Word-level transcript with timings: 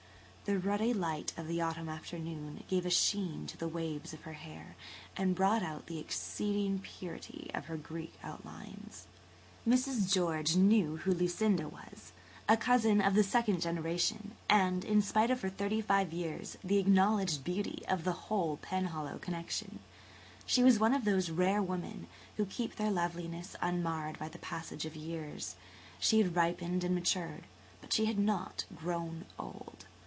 The 0.45 0.57
ruddy 0.59 0.93
light 0.93 1.31
of 1.37 1.47
the 1.47 1.61
autumn 1.61 1.87
afternoon 1.87 2.65
gave 2.67 2.85
a 2.85 2.89
sheen 2.89 3.47
to 3.47 3.55
the 3.55 3.69
waves 3.69 4.11
of 4.11 4.23
her 4.23 4.33
hair 4.33 4.75
and 5.15 5.33
brought 5.33 5.63
out 5.63 5.85
the 5.85 5.97
exceeding 5.99 6.79
purity 6.79 7.49
of 7.53 7.67
her 7.67 7.77
Greek 7.77 8.15
outlines. 8.21 9.07
Mrs. 9.65 10.11
George 10.11 10.57
knew 10.57 10.97
who 10.97 11.13
Lucinda 11.13 11.69
was–a 11.69 12.57
cousin 12.57 12.97
[Page 12.97 13.05
138] 13.05 13.07
of 13.07 13.15
the 13.15 13.31
second 13.31 13.61
generation, 13.61 14.31
and, 14.49 14.83
in 14.83 15.01
spite 15.01 15.31
of 15.31 15.41
her 15.41 15.49
thirty 15.49 15.79
five 15.79 16.11
years, 16.11 16.57
the 16.65 16.79
acknowledged 16.79 17.45
beauty 17.45 17.85
of 17.87 18.03
the 18.03 18.11
whole 18.27 18.57
Penhallow 18.57 19.19
connection. 19.21 19.79
She 20.45 20.63
was 20.63 20.77
one 20.79 20.93
of 20.93 21.05
those 21.05 21.29
rare 21.31 21.61
women 21.63 22.07
who 22.35 22.45
keep 22.45 22.75
their 22.75 22.91
loveliness 22.91 23.55
unmarred 23.61 24.19
by 24.19 24.27
the 24.27 24.37
passage 24.39 24.85
of 24.85 24.97
years. 24.97 25.55
She 25.97 26.17
had 26.21 26.35
ripened 26.35 26.83
and 26.83 26.93
matured 26.93 27.45
but 27.79 27.93
she 27.93 28.05
had 28.07 28.19
not 28.19 28.65
grown 28.75 29.23
old. 29.39 29.85